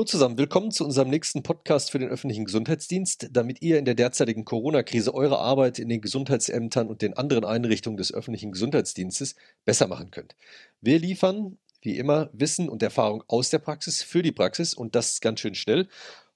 [0.00, 3.94] Hallo zusammen, willkommen zu unserem nächsten Podcast für den öffentlichen Gesundheitsdienst, damit ihr in der
[3.94, 9.34] derzeitigen Corona-Krise eure Arbeit in den Gesundheitsämtern und den anderen Einrichtungen des öffentlichen Gesundheitsdienstes
[9.66, 10.36] besser machen könnt.
[10.80, 15.20] Wir liefern, wie immer, Wissen und Erfahrung aus der Praxis für die Praxis und das
[15.20, 15.86] ganz schön schnell.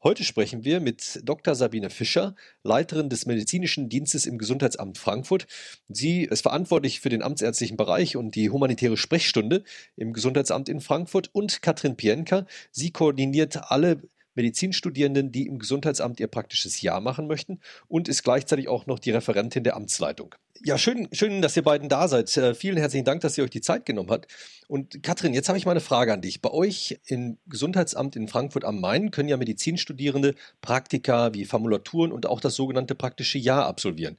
[0.06, 1.54] Heute sprechen wir mit Dr.
[1.54, 5.46] Sabine Fischer, Leiterin des medizinischen Dienstes im Gesundheitsamt Frankfurt.
[5.88, 9.64] Sie ist verantwortlich für den amtsärztlichen Bereich und die humanitäre Sprechstunde
[9.96, 12.44] im Gesundheitsamt in Frankfurt und Katrin Pienka.
[12.70, 14.02] Sie koordiniert alle
[14.34, 19.10] Medizinstudierenden, die im Gesundheitsamt ihr praktisches Jahr machen möchten und ist gleichzeitig auch noch die
[19.10, 20.34] Referentin der Amtsleitung.
[20.62, 22.34] Ja, schön, schön, dass ihr beiden da seid.
[22.36, 24.32] Äh, vielen herzlichen Dank, dass ihr euch die Zeit genommen habt.
[24.68, 26.40] Und Katrin, jetzt habe ich mal eine Frage an dich.
[26.40, 32.26] Bei euch im Gesundheitsamt in Frankfurt am Main können ja Medizinstudierende Praktika wie Formulaturen und
[32.26, 34.16] auch das sogenannte praktische Jahr absolvieren.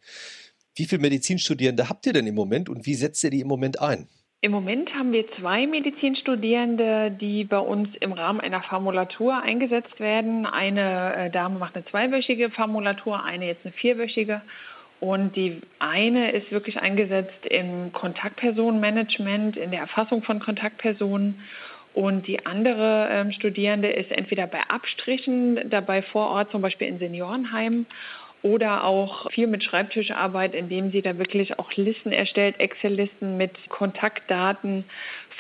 [0.76, 3.80] Wie viele Medizinstudierende habt ihr denn im Moment und wie setzt ihr die im Moment
[3.80, 4.10] ein?
[4.46, 10.46] Im Moment haben wir zwei Medizinstudierende, die bei uns im Rahmen einer Formulatur eingesetzt werden.
[10.46, 14.44] Eine äh, Dame macht eine zweiwöchige Formulatur, eine jetzt eine vierwöchige.
[15.00, 21.42] Und die eine ist wirklich eingesetzt im Kontaktpersonenmanagement, in der Erfassung von Kontaktpersonen.
[21.96, 27.00] Und die andere ähm, Studierende ist entweder bei Abstrichen dabei vor Ort, zum Beispiel in
[27.00, 27.88] Seniorenheimen,
[28.46, 34.86] oder auch viel mit Schreibtischarbeit, indem sie da wirklich auch Listen erstellt, Excel-Listen mit Kontaktdaten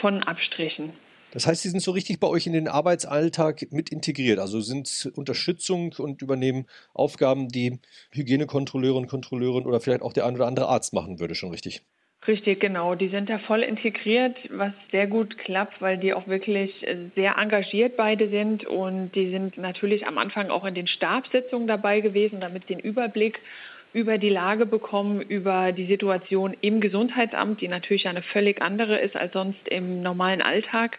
[0.01, 0.91] von Abstrichen.
[1.29, 5.11] Das heißt, Sie sind so richtig bei euch in den Arbeitsalltag mit integriert, also sind
[5.13, 7.79] Unterstützung und übernehmen Aufgaben, die
[8.11, 11.83] Hygienekontrolleurin, Kontrolleurin oder vielleicht auch der ein oder andere Arzt machen würde, schon richtig.
[12.27, 12.95] Richtig, genau.
[12.95, 16.73] Die sind da voll integriert, was sehr gut klappt, weil die auch wirklich
[17.15, 18.65] sehr engagiert beide sind.
[18.65, 23.39] Und die sind natürlich am Anfang auch in den Stabssitzungen dabei gewesen, damit den Überblick
[23.93, 29.15] über die Lage bekommen, über die Situation im Gesundheitsamt, die natürlich eine völlig andere ist
[29.15, 30.97] als sonst im normalen Alltag.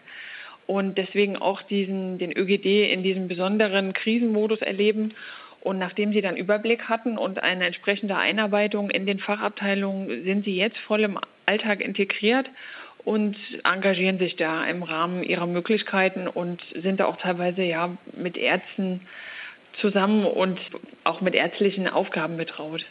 [0.65, 5.13] Und deswegen auch diesen, den ÖGD in diesem besonderen Krisenmodus erleben
[5.61, 10.55] und nachdem sie dann Überblick hatten und eine entsprechende Einarbeitung in den Fachabteilungen, sind sie
[10.55, 12.49] jetzt voll im Alltag integriert
[13.03, 18.37] und engagieren sich da im Rahmen ihrer Möglichkeiten und sind da auch teilweise ja mit
[18.37, 19.01] Ärzten
[19.79, 20.59] zusammen und
[21.03, 22.85] auch mit ärztlichen Aufgaben betraut.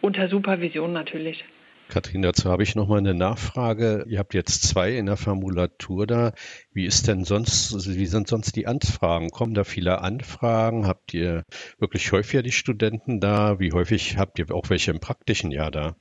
[0.00, 1.44] Unter Supervision natürlich.
[1.88, 4.04] Kathrin, dazu habe ich noch mal eine Nachfrage.
[4.08, 6.32] Ihr habt jetzt zwei in der Formulatur da.
[6.72, 9.30] Wie ist denn sonst, wie sind sonst die Anfragen?
[9.30, 10.86] Kommen da viele Anfragen?
[10.86, 11.44] Habt ihr
[11.78, 13.58] wirklich häufiger die Studenten da?
[13.58, 15.96] Wie häufig habt ihr auch welche im praktischen Jahr da?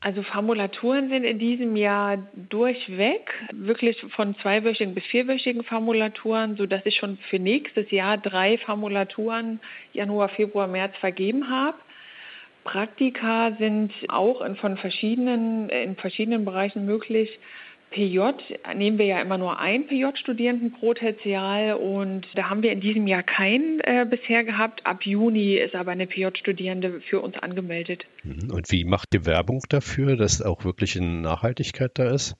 [0.00, 6.96] Also Formulaturen sind in diesem Jahr durchweg, wirklich von zweiwöchigen bis vierwöchigen Formulaturen, sodass ich
[6.96, 9.58] schon für nächstes Jahr drei Formulaturen
[9.92, 11.76] Januar, Februar, März vergeben habe.
[12.64, 17.38] Praktika sind auch in, von verschiedenen, in verschiedenen Bereichen möglich.
[17.90, 18.20] PJ
[18.74, 23.06] nehmen wir ja immer nur einen PJ-Studierenden pro Tertial und da haben wir in diesem
[23.06, 24.84] Jahr keinen äh, bisher gehabt.
[24.86, 28.04] Ab Juni ist aber eine PJ-Studierende für uns angemeldet.
[28.24, 28.50] Mhm.
[28.52, 32.36] Und wie macht ihr Werbung dafür, dass auch wirklich eine Nachhaltigkeit da ist?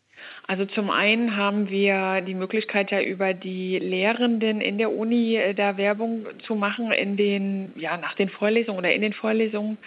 [0.47, 5.55] Also zum einen haben wir die Möglichkeit ja über die Lehrenden in der Uni äh,
[5.55, 9.79] da Werbung zu machen in den, ja, nach den Vorlesungen oder in den Vorlesungen.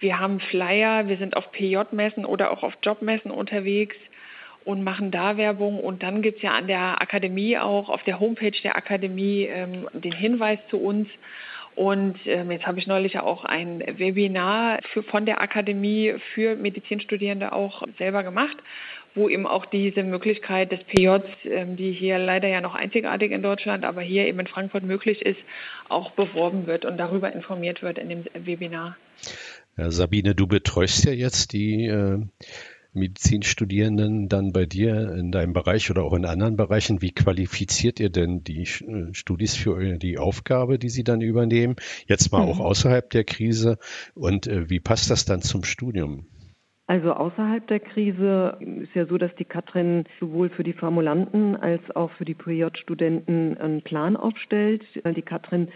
[0.00, 3.96] Wir haben Flyer, wir sind auf PJ-Messen oder auch auf Jobmessen unterwegs
[4.64, 5.80] und machen da Werbung.
[5.80, 9.88] Und dann gibt es ja an der Akademie auch, auf der Homepage der Akademie, ähm,
[9.92, 11.08] den Hinweis zu uns.
[11.74, 17.52] Und ähm, jetzt habe ich neulich auch ein Webinar für, von der Akademie für Medizinstudierende
[17.52, 18.56] auch selber gemacht,
[19.14, 23.42] wo eben auch diese Möglichkeit des PJs, ähm, die hier leider ja noch einzigartig in
[23.42, 25.40] Deutschland, aber hier eben in Frankfurt möglich ist,
[25.88, 28.96] auch beworben wird und darüber informiert wird in dem Webinar.
[29.78, 32.20] Ja, Sabine, du betreust ja jetzt die äh,
[32.92, 37.02] Medizinstudierenden dann bei dir in deinem Bereich oder auch in anderen Bereichen.
[37.02, 41.76] Wie qualifiziert ihr denn die äh, Studis für die Aufgabe, die sie dann übernehmen?
[42.06, 42.50] Jetzt mal mhm.
[42.50, 43.78] auch außerhalb der Krise.
[44.14, 46.26] Und äh, wie passt das dann zum Studium?
[46.86, 51.80] Also außerhalb der Krise ist ja so, dass die Katrin sowohl für die Formulanten als
[51.96, 54.82] auch für die PJ-Studenten einen Plan aufstellt.
[54.94, 55.68] Die Katrin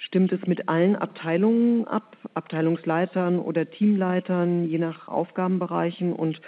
[0.00, 6.40] stimmt es mit allen Abteilungen ab, Abteilungsleitern oder Teamleitern, je nach Aufgabenbereichen und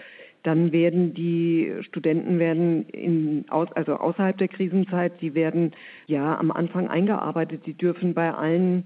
[0.43, 5.73] dann werden die Studenten werden in, also außerhalb der Krisenzeit, die werden
[6.07, 7.65] ja am Anfang eingearbeitet.
[7.67, 8.85] Die dürfen bei allen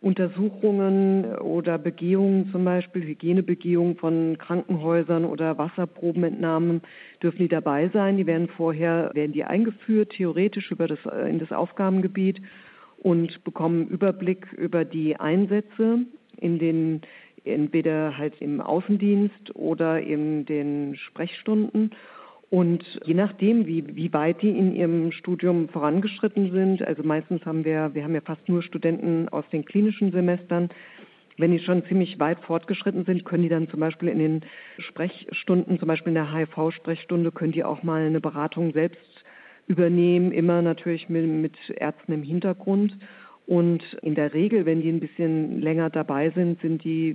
[0.00, 6.80] Untersuchungen oder Begehungen zum Beispiel, Hygienebegehungen von Krankenhäusern oder Wasserprobenentnahmen
[7.22, 8.16] dürfen die dabei sein.
[8.16, 12.40] Die werden vorher, werden die eingeführt, theoretisch über das, in das Aufgabengebiet
[13.04, 16.06] und bekommen Überblick über die Einsätze
[16.38, 17.02] in den
[17.44, 21.90] entweder halt im Außendienst oder in den Sprechstunden.
[22.48, 27.66] Und je nachdem, wie, wie weit die in ihrem Studium vorangeschritten sind, also meistens haben
[27.66, 30.70] wir, wir haben ja fast nur Studenten aus den klinischen Semestern,
[31.36, 34.40] wenn die schon ziemlich weit fortgeschritten sind, können die dann zum Beispiel in den
[34.78, 39.02] Sprechstunden, zum Beispiel in der HIV-Sprechstunde, können die auch mal eine Beratung selbst
[39.66, 42.96] übernehmen, immer natürlich mit, mit Ärzten im Hintergrund.
[43.46, 47.14] Und in der Regel, wenn die ein bisschen länger dabei sind, sind die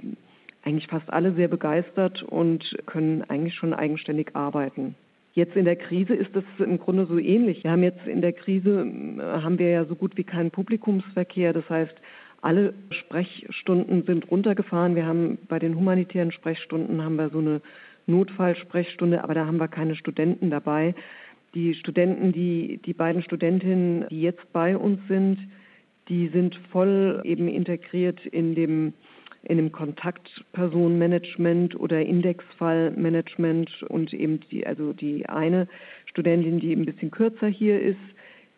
[0.63, 4.95] eigentlich fast alle sehr begeistert und können eigentlich schon eigenständig arbeiten.
[5.33, 7.63] Jetzt in der Krise ist das im Grunde so ähnlich.
[7.63, 11.53] Wir haben jetzt in der Krise, äh, haben wir ja so gut wie keinen Publikumsverkehr.
[11.53, 11.95] Das heißt,
[12.41, 14.95] alle Sprechstunden sind runtergefahren.
[14.95, 17.61] Wir haben bei den humanitären Sprechstunden haben wir so eine
[18.07, 20.95] Notfallsprechstunde, aber da haben wir keine Studenten dabei.
[21.55, 25.39] Die Studenten, die, die beiden Studentinnen, die jetzt bei uns sind,
[26.07, 28.93] die sind voll eben integriert in dem,
[29.43, 35.67] in dem Kontaktpersonenmanagement oder Indexfallmanagement und eben die, also die eine
[36.05, 37.97] Studentin, die ein bisschen kürzer hier ist,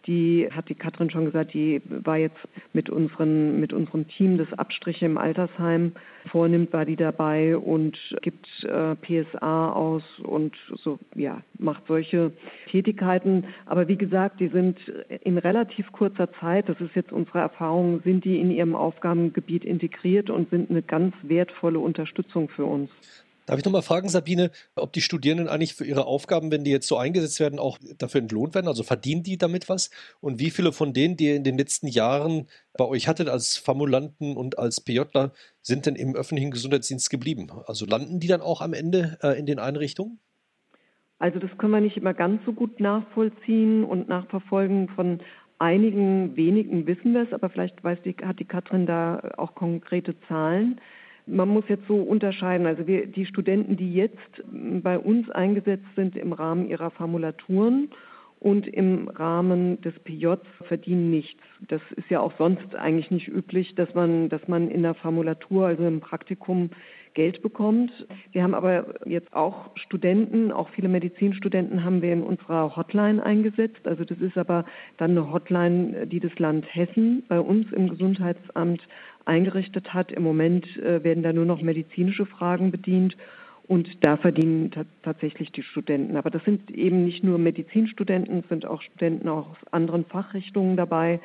[0.08, 2.38] die hat die Katrin schon gesagt, die war jetzt
[2.74, 5.94] mit unseren, mit unserem Team, das Abstriche im Altersheim
[6.32, 12.32] vornimmt, war die dabei und gibt äh, PSA aus und so, ja, macht solche
[12.70, 13.46] Tätigkeiten.
[13.66, 14.78] Aber wie gesagt, die sind
[15.24, 20.30] in relativ kurzer Zeit, das ist jetzt unsere Erfahrung, sind die in ihrem Aufgabengebiet integriert
[20.30, 22.90] und sind eine ganz wertvolle Unterstützung für uns.
[23.46, 26.88] Darf ich nochmal fragen, Sabine, ob die Studierenden eigentlich für ihre Aufgaben, wenn die jetzt
[26.88, 28.68] so eingesetzt werden, auch dafür entlohnt werden?
[28.68, 29.90] Also verdienen die damit was?
[30.20, 32.48] Und wie viele von denen, die ihr in den letzten Jahren
[32.78, 37.52] bei euch hattet als Formulanten und als PJler, sind denn im öffentlichen Gesundheitsdienst geblieben?
[37.66, 40.20] Also landen die dann auch am Ende äh, in den Einrichtungen?
[41.20, 44.90] Also das können wir nicht immer ganz so gut nachvollziehen und nachverfolgen.
[44.90, 45.20] Von
[45.60, 50.20] einigen wenigen wissen wir es, aber vielleicht weiß die, hat die Katrin da auch konkrete
[50.28, 50.82] Zahlen.
[51.26, 52.66] Man muss jetzt so unterscheiden.
[52.68, 57.90] Also wir, die Studenten, die jetzt bei uns eingesetzt sind im Rahmen ihrer Formulaturen
[58.40, 61.42] und im Rahmen des PJs verdienen nichts.
[61.68, 65.68] Das ist ja auch sonst eigentlich nicht üblich, dass man, dass man in der Formulatur,
[65.68, 66.72] also im Praktikum,
[67.14, 67.92] Geld bekommt.
[68.32, 73.86] Wir haben aber jetzt auch Studenten, auch viele Medizinstudenten haben wir in unserer Hotline eingesetzt.
[73.86, 74.66] Also das ist aber
[74.98, 78.82] dann eine Hotline, die das Land Hessen bei uns im Gesundheitsamt
[79.26, 80.12] eingerichtet hat.
[80.12, 83.18] Im Moment äh, werden da nur noch medizinische Fragen bedient.
[83.68, 84.72] Und da verdienen
[85.02, 86.18] tatsächlich die Studenten.
[86.18, 91.22] Aber das sind eben nicht nur Medizinstudenten, es sind auch Studenten aus anderen Fachrichtungen dabei,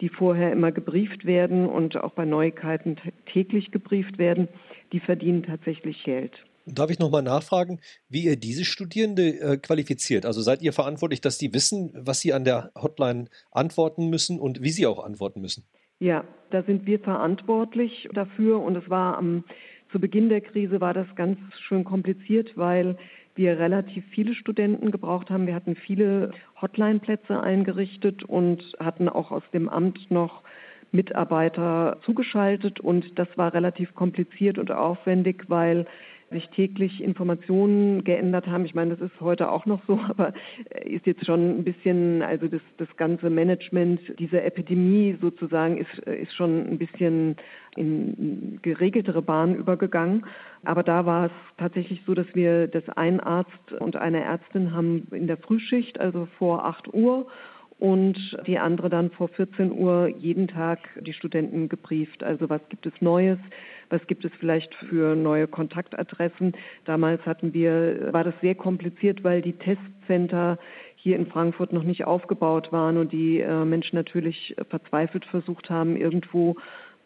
[0.00, 2.96] die vorher immer gebrieft werden und auch bei Neuigkeiten
[3.32, 4.48] täglich gebrieft werden.
[4.92, 6.44] Die verdienen tatsächlich Geld.
[6.74, 10.26] Darf ich nochmal nachfragen, wie ihr diese Studierende äh, qualifiziert?
[10.26, 14.62] Also seid ihr verantwortlich, dass die wissen, was sie an der Hotline antworten müssen und
[14.62, 15.64] wie sie auch antworten müssen?
[15.98, 19.44] Ja, da sind wir verantwortlich dafür und es war am,
[19.90, 22.96] zu Beginn der Krise war das ganz schön kompliziert, weil
[23.34, 25.46] wir relativ viele Studenten gebraucht haben.
[25.46, 30.42] Wir hatten viele Hotline-Plätze eingerichtet und hatten auch aus dem Amt noch
[30.90, 35.86] Mitarbeiter zugeschaltet und das war relativ kompliziert und aufwendig, weil
[36.30, 38.64] sich täglich Informationen geändert haben.
[38.64, 40.32] Ich meine, das ist heute auch noch so, aber
[40.84, 46.34] ist jetzt schon ein bisschen, also das, das ganze Management dieser Epidemie sozusagen ist, ist
[46.34, 47.36] schon ein bisschen
[47.76, 50.26] in geregeltere Bahnen übergegangen.
[50.64, 55.06] Aber da war es tatsächlich so, dass wir das ein Arzt und eine Ärztin haben
[55.12, 57.26] in der Frühschicht, also vor 8 Uhr
[57.78, 62.24] und die andere dann vor 14 Uhr jeden Tag die Studenten gebrieft.
[62.24, 63.38] Also was gibt es Neues?
[63.90, 66.52] Was gibt es vielleicht für neue Kontaktadressen?
[66.84, 70.58] Damals hatten wir, war das sehr kompliziert, weil die Testcenter
[70.96, 75.96] hier in Frankfurt noch nicht aufgebaut waren und die äh, Menschen natürlich verzweifelt versucht haben,
[75.96, 76.56] irgendwo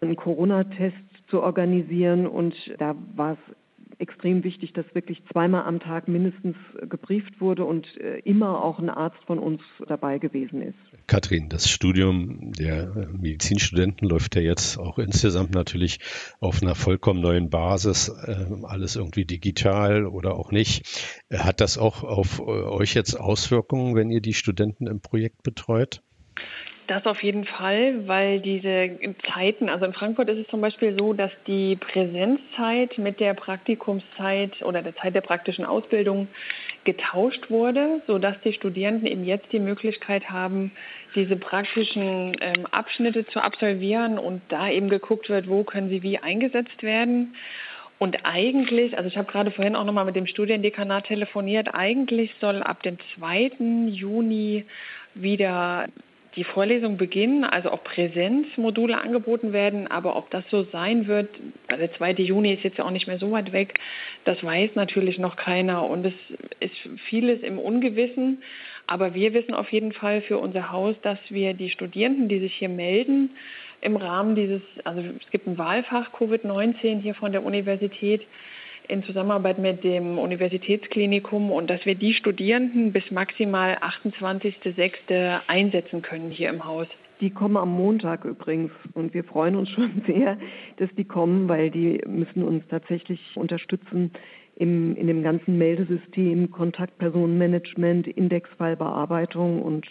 [0.00, 0.96] einen Corona-Test
[1.28, 2.26] zu organisieren.
[2.26, 3.56] Und da war es
[4.02, 6.56] extrem wichtig, dass wirklich zweimal am Tag mindestens
[6.88, 11.06] gebrieft wurde und äh, immer auch ein Arzt von uns dabei gewesen ist.
[11.06, 16.00] Kathrin, das Studium der Medizinstudenten läuft ja jetzt auch insgesamt natürlich
[16.40, 21.22] auf einer vollkommen neuen Basis, äh, alles irgendwie digital oder auch nicht.
[21.32, 26.02] Hat das auch auf äh, euch jetzt Auswirkungen, wenn ihr die Studenten im Projekt betreut?
[26.92, 28.90] Das auf jeden Fall, weil diese
[29.32, 34.60] Zeiten, also in Frankfurt ist es zum Beispiel so, dass die Präsenzzeit mit der Praktikumszeit
[34.60, 36.28] oder der Zeit der praktischen Ausbildung
[36.84, 40.70] getauscht wurde, sodass die Studierenden eben jetzt die Möglichkeit haben,
[41.14, 46.18] diese praktischen ähm, Abschnitte zu absolvieren und da eben geguckt wird, wo können sie wie
[46.18, 47.34] eingesetzt werden.
[47.98, 52.62] Und eigentlich, also ich habe gerade vorhin auch nochmal mit dem Studiendekanat telefoniert, eigentlich soll
[52.62, 53.52] ab dem 2.
[53.88, 54.66] Juni
[55.14, 55.88] wieder
[56.36, 59.86] die Vorlesung beginnen, also auch Präsenzmodule angeboten werden.
[59.90, 61.28] Aber ob das so sein wird,
[61.70, 62.12] der 2.
[62.12, 63.78] Juni ist jetzt ja auch nicht mehr so weit weg,
[64.24, 65.84] das weiß natürlich noch keiner.
[65.88, 66.14] Und es
[66.60, 66.74] ist
[67.08, 68.42] vieles im Ungewissen.
[68.86, 72.54] Aber wir wissen auf jeden Fall für unser Haus, dass wir die Studierenden, die sich
[72.54, 73.30] hier melden,
[73.80, 78.22] im Rahmen dieses, also es gibt ein Wahlfach Covid-19 hier von der Universität,
[78.88, 85.40] in Zusammenarbeit mit dem Universitätsklinikum und dass wir die Studierenden bis maximal 28.06.
[85.46, 86.86] einsetzen können hier im Haus.
[87.20, 90.38] Die kommen am Montag übrigens und wir freuen uns schon sehr,
[90.78, 94.10] dass die kommen, weil die müssen uns tatsächlich unterstützen
[94.56, 99.86] im, in dem ganzen Meldesystem, Kontaktpersonenmanagement, Indexfallbearbeitung und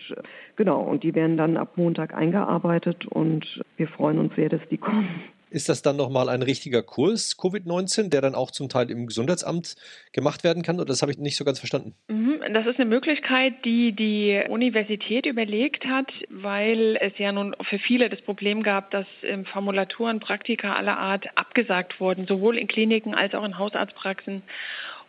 [0.56, 4.78] genau, und die werden dann ab Montag eingearbeitet und wir freuen uns sehr, dass die
[4.78, 5.08] kommen.
[5.52, 9.76] Ist das dann nochmal ein richtiger Kurs, Covid-19, der dann auch zum Teil im Gesundheitsamt
[10.14, 10.78] gemacht werden kann?
[10.78, 11.94] Oder das habe ich nicht so ganz verstanden?
[12.08, 17.80] Mhm, das ist eine Möglichkeit, die die Universität überlegt hat, weil es ja nun für
[17.80, 19.06] viele das Problem gab, dass
[19.52, 24.44] Formulaturen, Praktika aller Art abgesagt wurden, sowohl in Kliniken als auch in Hausarztpraxen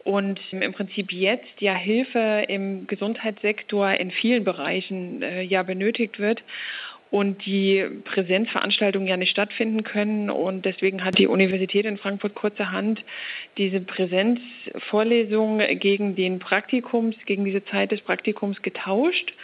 [0.03, 6.43] und im Prinzip jetzt ja Hilfe im Gesundheitssektor in vielen Bereichen äh, ja benötigt wird
[7.13, 10.31] und die Präsenzveranstaltungen ja nicht stattfinden können.
[10.31, 13.05] Und deswegen hat die Universität in Frankfurt kurzerhand
[13.59, 19.35] diese Präsenzvorlesung gegen den Praktikums, gegen diese Zeit des Praktikums getauscht,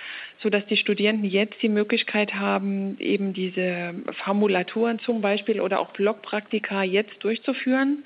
[0.42, 3.94] sodass die Studierenden jetzt die Möglichkeit haben, eben diese
[4.24, 8.02] Formulaturen zum Beispiel oder auch Blockpraktika jetzt durchzuführen.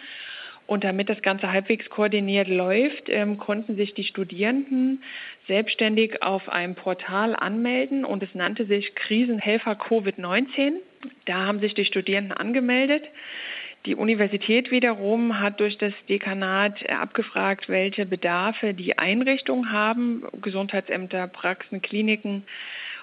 [0.73, 5.03] Und damit das Ganze halbwegs koordiniert läuft, ähm, konnten sich die Studierenden
[5.47, 10.77] selbstständig auf einem Portal anmelden und es nannte sich Krisenhelfer Covid-19.
[11.27, 13.05] Da haben sich die Studierenden angemeldet.
[13.85, 21.83] Die Universität wiederum hat durch das Dekanat abgefragt, welche Bedarfe die Einrichtungen haben, Gesundheitsämter, Praxen,
[21.83, 22.45] Kliniken,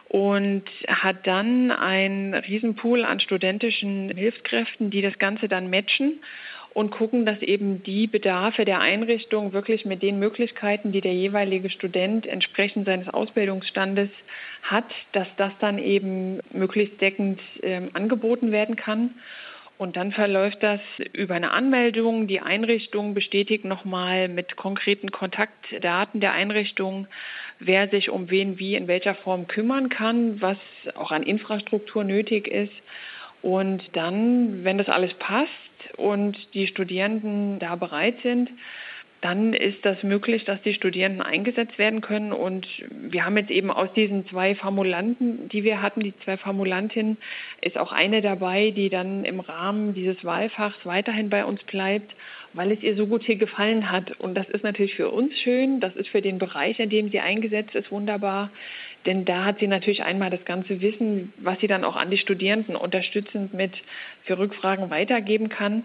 [0.07, 6.19] und hat dann einen Riesenpool an studentischen Hilfskräften, die das Ganze dann matchen
[6.79, 11.69] und gucken, dass eben die Bedarfe der Einrichtung wirklich mit den Möglichkeiten, die der jeweilige
[11.69, 14.09] Student entsprechend seines Ausbildungsstandes
[14.63, 19.15] hat, dass das dann eben möglichst deckend äh, angeboten werden kann.
[19.77, 20.79] Und dann verläuft das
[21.11, 22.27] über eine Anmeldung.
[22.27, 27.07] Die Einrichtung bestätigt nochmal mit konkreten Kontaktdaten der Einrichtung,
[27.59, 30.57] wer sich um wen wie in welcher Form kümmern kann, was
[30.95, 32.71] auch an Infrastruktur nötig ist.
[33.41, 35.49] Und dann, wenn das alles passt
[35.97, 38.49] und die Studierenden da bereit sind,
[39.21, 42.31] dann ist das möglich, dass die Studierenden eingesetzt werden können.
[42.31, 47.17] Und wir haben jetzt eben aus diesen zwei Formulanten, die wir hatten, die zwei Formulantinnen,
[47.61, 52.15] ist auch eine dabei, die dann im Rahmen dieses Wahlfachs weiterhin bei uns bleibt,
[52.53, 54.17] weil es ihr so gut hier gefallen hat.
[54.19, 57.19] Und das ist natürlich für uns schön, das ist für den Bereich, in dem sie
[57.19, 58.51] eingesetzt ist, wunderbar.
[59.05, 62.17] Denn da hat sie natürlich einmal das ganze Wissen, was sie dann auch an die
[62.17, 63.71] Studierenden unterstützend mit
[64.23, 65.83] für Rückfragen weitergeben kann.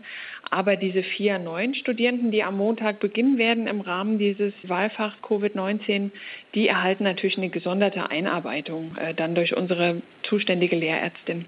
[0.51, 6.11] Aber diese vier neuen Studierenden, die am Montag beginnen werden im Rahmen dieses Wahlfachs Covid-19,
[6.55, 11.47] die erhalten natürlich eine gesonderte Einarbeitung äh, dann durch unsere zuständige Lehrärztin.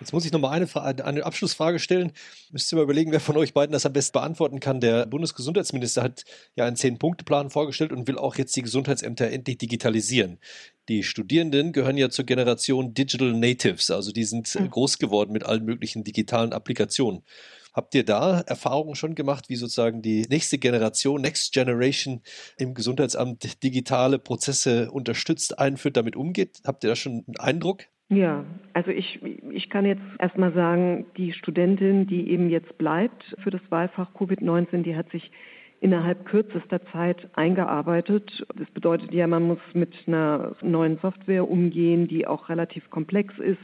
[0.00, 2.12] Jetzt muss ich noch mal eine, eine Abschlussfrage stellen.
[2.50, 4.80] Müsst ihr mal überlegen, wer von euch beiden das am besten beantworten kann.
[4.80, 6.24] Der Bundesgesundheitsminister hat
[6.54, 10.38] ja einen Zehn-Punkte-Plan vorgestellt und will auch jetzt die Gesundheitsämter endlich digitalisieren.
[10.88, 14.70] Die Studierenden gehören ja zur Generation Digital Natives, also die sind mhm.
[14.70, 17.22] groß geworden mit allen möglichen digitalen Applikationen.
[17.72, 22.22] Habt ihr da Erfahrungen schon gemacht, wie sozusagen die nächste Generation, Next Generation
[22.56, 26.60] im Gesundheitsamt digitale Prozesse unterstützt, einführt, damit umgeht?
[26.64, 27.84] Habt ihr da schon einen Eindruck?
[28.08, 29.20] Ja, also ich,
[29.50, 34.82] ich kann jetzt erstmal sagen, die Studentin, die eben jetzt bleibt für das Wahlfach Covid-19,
[34.82, 35.30] die hat sich
[35.80, 38.46] innerhalb kürzester Zeit eingearbeitet.
[38.54, 43.58] Das bedeutet ja, man muss mit einer neuen Software umgehen, die auch relativ komplex ist.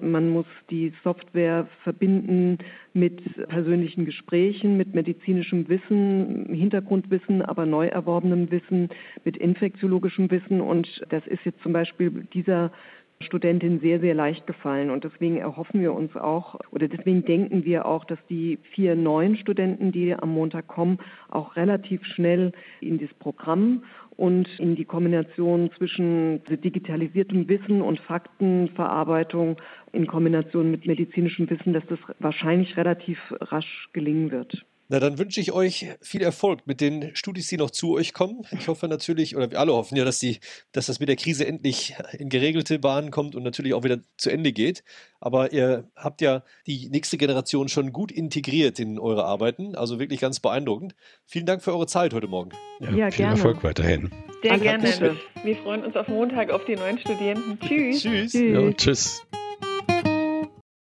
[0.00, 2.58] Man muss die Software verbinden
[2.92, 8.90] mit persönlichen Gesprächen, mit medizinischem Wissen, Hintergrundwissen, aber neu erworbenem Wissen,
[9.24, 10.60] mit infektiologischem Wissen.
[10.60, 12.70] Und das ist jetzt zum Beispiel dieser
[13.20, 14.90] Studentin sehr, sehr leicht gefallen.
[14.90, 19.36] Und deswegen erhoffen wir uns auch, oder deswegen denken wir auch, dass die vier neuen
[19.36, 20.98] Studenten, die am Montag kommen,
[21.28, 23.82] auch relativ schnell in das Programm
[24.16, 29.56] und in die Kombination zwischen digitalisiertem Wissen und Faktenverarbeitung
[29.92, 34.64] in Kombination mit medizinischem Wissen, dass das wahrscheinlich relativ rasch gelingen wird.
[34.90, 38.46] Na, dann wünsche ich euch viel Erfolg mit den Studis, die noch zu euch kommen.
[38.52, 40.40] Ich hoffe natürlich, oder wir alle hoffen ja, dass, die,
[40.72, 44.30] dass das mit der Krise endlich in geregelte Bahnen kommt und natürlich auch wieder zu
[44.30, 44.82] Ende geht.
[45.20, 49.74] Aber ihr habt ja die nächste Generation schon gut integriert in eure Arbeiten.
[49.74, 50.94] Also wirklich ganz beeindruckend.
[51.26, 52.50] Vielen Dank für eure Zeit heute Morgen.
[52.80, 53.36] Ja, ja viel gerne.
[53.36, 54.10] Erfolg weiterhin.
[54.42, 55.16] Sehr Alles gerne.
[55.44, 57.58] Wir freuen uns auf Montag auf die neuen Studierenden.
[57.68, 58.00] Tschüss.
[58.00, 58.32] Tschüss.
[58.32, 58.52] Tschüss.
[58.54, 59.26] Ja, tschüss.